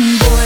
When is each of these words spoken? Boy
Boy 0.00 0.39